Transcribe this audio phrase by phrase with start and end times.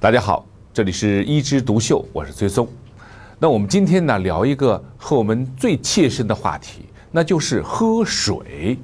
[0.00, 2.66] 大家好，这里是一枝独秀，我是崔松。
[3.38, 8.78] 那我们今天呢聊一个和我们最切身的话题，那就是喝水。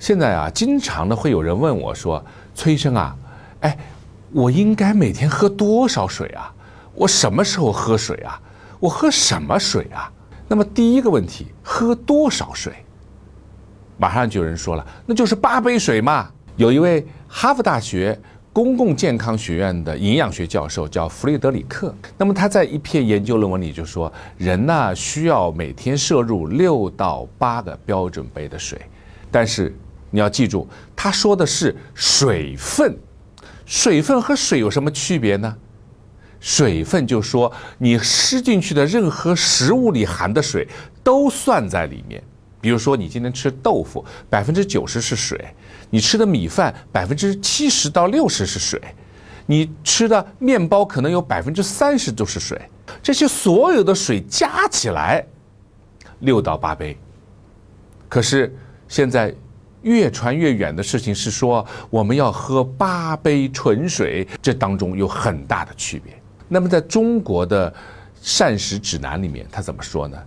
[0.00, 2.20] 现在啊，经常的会有人问我说
[2.52, 3.16] ：“崔生啊，
[3.60, 3.78] 哎，
[4.32, 6.52] 我应该每天喝多少水啊？
[6.92, 8.42] 我什么时候喝水啊？
[8.80, 10.10] 我喝什么水啊？”
[10.48, 12.74] 那么第一个问题，喝多少水？
[13.98, 16.28] 马上就有人说了，那就是八杯水嘛。
[16.56, 18.20] 有一位哈佛大学
[18.52, 28.80] 公共健康学院的营养学教授叫弗雷德里克，那么他在一篇研究论文里就说，人呢需要每天摄入六到八个标准杯的水，
[29.30, 29.72] 但是
[30.10, 32.96] 你要记住，他说的是水分，
[33.66, 35.56] 水分和水有什么区别呢？
[36.40, 40.66] 水分就说你吃进去的任何食物里含的水
[41.04, 42.20] 都算在里面。
[42.62, 45.38] 比如说，你今天吃豆腐，百分之九十是水；
[45.90, 48.78] 你吃的米饭，百分之七十到六十是水；
[49.46, 52.60] 你吃的面包可能有百分之三十都是水。
[53.02, 55.24] 这些所有的水加起来，
[56.20, 56.96] 六到八杯。
[58.08, 58.54] 可是
[58.88, 59.34] 现在
[59.82, 66.12] 越传越远的事情是说，我们要喝八杯纯水，这当中有很大的区别。
[66.48, 67.72] 那么在中国的
[68.20, 70.18] 膳食指南里面，他怎么说呢？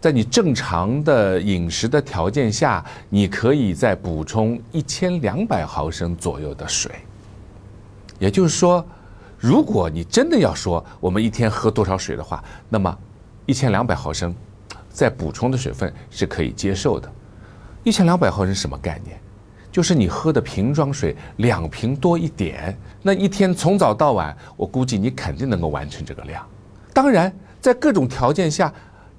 [0.00, 6.92] 在你正常的饮食的条件下，你可以再补充一千两百毫升左右的水。
[8.16, 8.84] 也就是说，
[9.36, 12.96] 如果你真的要说我们一天喝多少水的话，那么
[13.44, 14.32] 一千两百毫升
[14.88, 17.10] 再补充的水分是可以接受的。
[17.82, 19.18] 一千两百毫升什么概念？
[19.72, 26.46] 就是你喝的瓶装水两瓶多一点，那一天从早到晚，我估计你肯定能够完成这个量。
[26.92, 28.72] 当然，在各种条件下。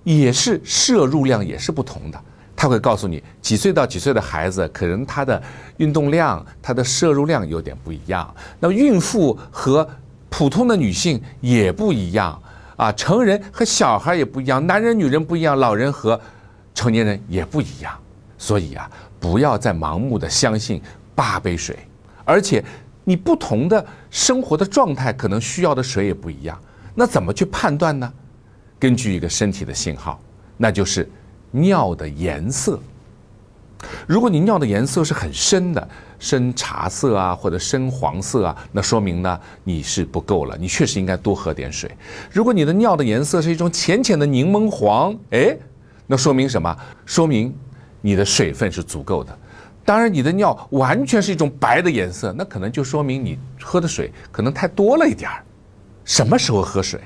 [0.03, 2.19] 也是摄入量也是不同的，
[2.55, 5.41] 他会告诉你几岁到几岁的孩子可能他的
[5.77, 8.33] 运动量、他的摄入量有点不一样。
[8.59, 9.87] 那孕妇和
[10.29, 12.41] 普通的女性也不一样
[12.75, 16.19] 啊，成人和小孩也不一样，男人女人不一样，老人和
[16.73, 17.93] 成年人也不一样。
[18.37, 20.81] 所以啊，不要再盲目的相信
[21.13, 21.77] 八杯水，
[22.23, 22.63] 而且
[23.03, 26.57] 你不同的生活的状态可能需要的水也不一样。
[26.95, 28.11] 那怎么去判断呢？
[28.79, 30.19] 根据一个身体的信号，
[30.57, 31.07] 那就是
[31.51, 32.79] 尿的颜色。
[34.07, 41.89] 如果你尿的颜色是很深的，深茶色啊，或者深黄色啊，那说明呢你是不够了，你确实应该多喝点水。
[42.31, 45.55] 如果你的尿的颜色是一种浅浅的柠檬黄，哎，
[46.07, 46.75] 那说明什么？
[47.05, 47.53] 说明
[48.01, 49.37] 你的水分是足够的。
[49.85, 55.43] 当然，你的尿完全是一种白的颜色，那可能就说明你喝的水可能太多了一点儿。
[56.03, 56.99] 什么时候喝水？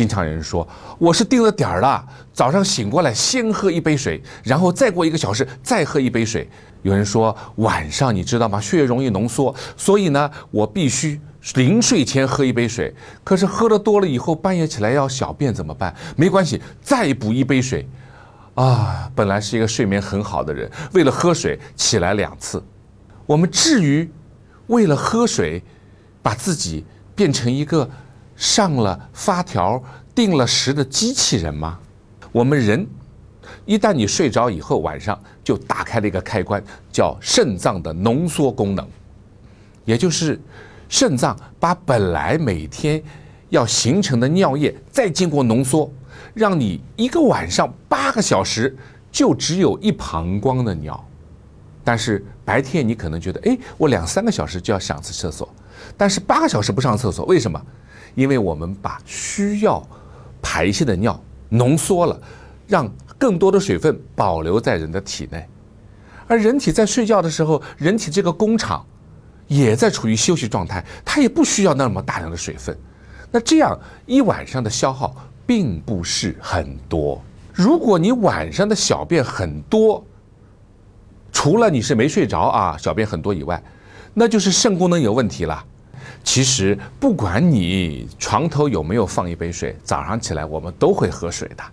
[0.00, 0.66] 经常有人说
[0.96, 2.02] 我是定了点儿了，
[2.32, 6.48] 早上醒过来先喝一杯水，然后再过一个小时再喝一杯水。
[6.80, 8.58] 有人说晚上你知道吗？
[8.58, 11.20] 血液容易浓缩，所以呢我必须
[11.56, 12.94] 临睡前喝一杯水。
[13.22, 15.94] 可是喝的多了以后，半夜起来要小便怎么办？
[16.16, 17.86] 没关系，再补一杯水。
[18.54, 22.62] 啊，本来是一个睡眠很好的人，为了喝水起来两次。
[23.26, 24.10] 我们至于
[24.68, 25.62] 为了喝水
[26.22, 27.86] 把自己变成一个？
[28.40, 29.80] 上了发条、
[30.14, 31.78] 定了时的机器人吗？
[32.32, 32.86] 我们人，
[33.66, 38.88] 一旦你睡着以后，晚上就打开了一个开关，叫肾脏的浓缩功能，
[39.84, 40.40] 也就是
[40.88, 43.02] 肾脏把本来每天
[43.50, 45.92] 要形成的尿液再经过浓缩，
[46.32, 48.74] 让你一个晚上八个小时
[49.12, 50.98] 就只有一膀胱的尿。
[51.84, 55.46] 但是白天你可能觉得，哎，我两三个小时就要上次厕所，
[55.94, 57.62] 但是八个小时不上厕所，为什么？
[58.14, 59.82] 因为我们把需要
[60.42, 62.20] 排泄的尿浓缩了，
[62.66, 65.46] 让更多的水分保留在人的体内，
[66.26, 68.84] 而人体在睡觉的时候，人体这个工厂
[69.46, 72.76] 也在处于休息状态，它也不需要那么大量的水分。
[73.30, 75.14] 那这样一晚上的消耗
[75.46, 77.20] 并不是很多。
[77.52, 80.04] 如果你晚上的小便很多，
[81.32, 83.62] 除了你是没睡着啊，小便很多以外，
[84.14, 85.64] 那就是肾功能有问题了。
[86.22, 91.64] 其实，不管你床头有没有放一杯水，早上起来我们都会喝水的。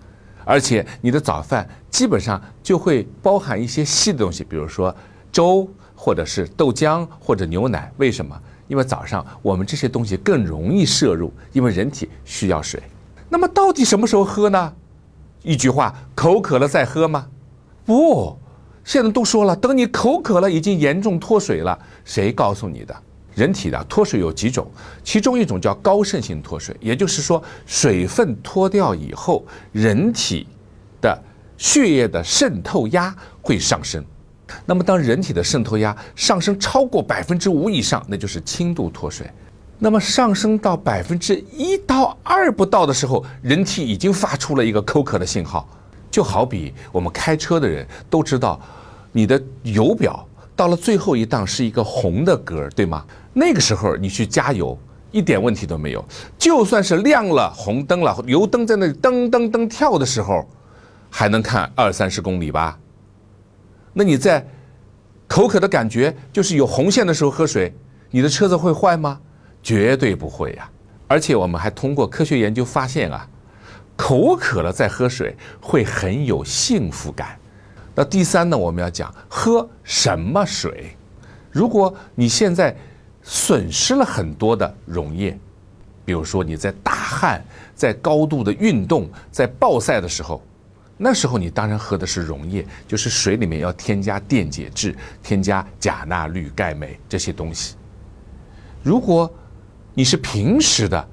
[0.44, 4.96] 而且，你的早饭基本上就会包含一些稀的东西，比如说
[5.32, 7.92] 粥，或者是豆浆，或者牛奶。
[7.98, 8.40] 为什么？
[8.68, 12.82] 因为早上我们这些东西更容易摄入，因为人体需要水。
[13.30, 14.74] 那么，到底什么时候喝呢？
[15.44, 17.28] 一句话，口渴了再喝吗？
[17.86, 18.38] 不，
[18.84, 21.78] 现在都说了，等你口渴了，已经严重脱水了。
[22.04, 22.96] 谁告诉你的？
[23.38, 24.68] 人体的脱水有几种，
[25.04, 30.48] 其中一种叫高渗性脱水，也就是说水分脱掉以后，人体
[31.00, 31.16] 的
[31.56, 34.04] 血液的渗透压会上升。
[34.66, 39.30] 那么当人体的渗透压上升超过百分之五以上，那就是轻度脱水。
[39.78, 45.70] 那么上升到百分之一到二不到的时候，人体已经发出了一个口渴的信号。
[46.10, 48.60] 就好比我们开车的人都知道，
[49.12, 53.06] 你的油表到了最后一档是一个红的格，对吗？
[53.40, 54.76] 那个时候你去加油，
[55.12, 56.04] 一点问题都没有。
[56.40, 60.44] 就算是亮了红灯了，油灯在那里噔噔噔跳的时候，
[61.08, 62.80] 还能看二三十公里吧？
[63.94, 64.44] 那你在
[65.28, 67.72] 口渴的感觉就是有红线的时候喝水，
[68.10, 69.20] 你的车子会坏吗？
[69.62, 70.68] 绝对不会呀！
[71.08, 73.30] 而且我们还通过科学研究发现啊，
[73.96, 77.38] 口渴了再喝水会很有幸福感。
[77.94, 80.96] 那第三呢，我们要讲喝什么水？
[81.52, 82.76] 如果你现在
[83.30, 85.38] 损失了很多的溶液，
[86.06, 87.44] 比如说你在大汗、
[87.76, 90.42] 在高度的运动、在暴晒的时候，
[90.96, 97.76] 那时候你当然喝的是溶液，就是水里面要添加电解质、添加钾、钠、氯、钙、镁这些东西。
[98.82, 99.30] 如果
[99.94, 101.08] 你是平时的，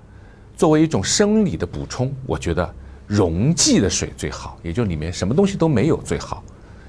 [0.57, 2.75] 作为一种生理的补充，我觉得
[3.09, 6.45] 溶剂的水最好，也就里面什么东西都没有最好，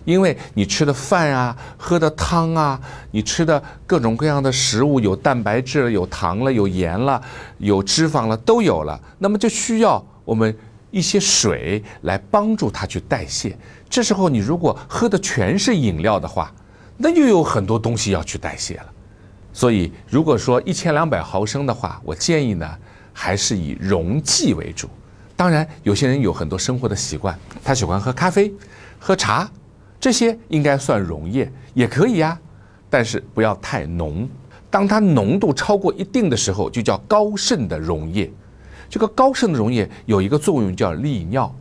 [0.05, 2.79] 因为你吃的饭啊、喝的汤啊、
[3.11, 7.21] 你吃的各种各样的食物，有蛋白质了、有糖了、有盐了、
[7.57, 10.55] 有脂肪了，都有了，那么就需要我们
[10.91, 13.57] 一些水来帮助它去代谢。
[13.89, 16.51] 这时候你如果喝的全是饮料的话，
[16.97, 18.85] 那又有很多东西要去代谢了。
[19.51, 22.69] 所以，如果说一千两百毫升的话，我建议呢，
[23.13, 24.89] 还是以溶剂为主。
[25.33, 28.53] 当然，有些人有很多生活的习惯，他喜欢喝咖啡、
[28.99, 29.49] 喝茶，
[30.05, 32.39] 这些应该算溶液也可以呀，
[32.91, 34.29] 但是不要太浓。
[34.69, 38.31] 当它浓度超过一定的时候，就叫高渗的溶液。
[38.87, 41.51] 这个高渗的溶液有一个作用叫利尿，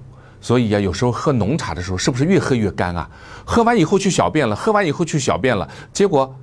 [0.43, 3.09] 所以呀，有时候喝浓茶的时候，是不是越喝越干啊？
[3.47, 6.37] 喝完以后去小便了，喝完以后去小便了，结果。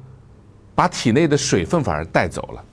[0.74, 2.64] 把体内的水分反而带走了，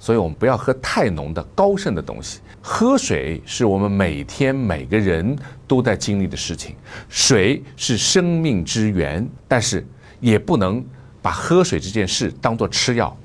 [0.00, 2.40] 所以我们不要喝太浓的高渗的东西。
[2.62, 5.38] 喝水是我们每天每个人
[5.68, 6.74] 都在经历的事情，
[7.08, 9.86] 水是生命之源，但是
[10.18, 10.84] 也不能
[11.22, 13.16] 把喝水这件事当做吃药，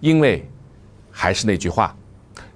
[0.00, 0.46] 因为
[1.10, 1.94] 还是那句话，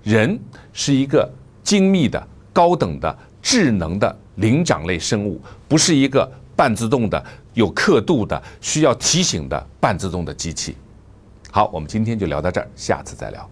[0.03, 0.39] 人
[0.73, 1.31] 是一个
[1.63, 7.25] 精密的、高等的、智能的灵长类生物，不是一个半自动的、
[7.55, 10.77] 有刻度的、需要提醒的半自动的机器。
[11.51, 13.49] 好，我们今天就聊到这儿，下次再聊。